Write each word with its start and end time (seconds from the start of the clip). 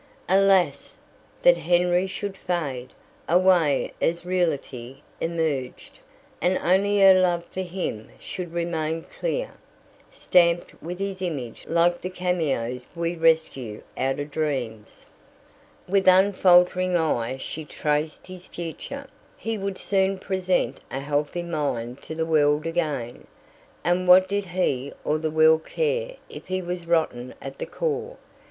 Alas! 0.27 0.97
that 1.43 1.57
Henry 1.57 2.07
should 2.07 2.35
fade, 2.35 2.95
away 3.29 3.93
as 4.01 4.25
reality 4.25 5.01
emerged, 5.19 5.99
and 6.41 6.57
only 6.57 6.99
her 7.01 7.13
love 7.13 7.45
for 7.45 7.61
him 7.61 8.09
should 8.17 8.51
remain 8.51 9.03
clear, 9.19 9.53
stamped 10.09 10.73
with 10.81 10.97
his 10.97 11.21
image 11.21 11.67
like 11.67 12.01
the 12.01 12.09
cameos 12.09 12.87
we 12.95 13.13
rescue 13.15 13.83
out 13.95 14.19
of 14.19 14.31
dreams. 14.31 15.05
With 15.87 16.07
unfaltering 16.07 16.97
eye 16.97 17.37
she 17.37 17.63
traced 17.63 18.25
his 18.25 18.47
future. 18.47 19.05
He 19.37 19.55
would 19.59 19.77
soon 19.77 20.17
present 20.17 20.79
a 20.89 20.99
healthy 20.99 21.43
mind 21.43 22.01
to 22.01 22.15
the 22.15 22.25
world 22.25 22.65
again, 22.65 23.27
and 23.83 24.07
what 24.07 24.27
did 24.27 24.45
he 24.45 24.93
or 25.05 25.19
the 25.19 25.29
world 25.29 25.63
care 25.63 26.15
if 26.27 26.47
he 26.47 26.59
was 26.59 26.87
rotten 26.87 27.35
at 27.39 27.59
the 27.59 27.67
core? 27.67 28.17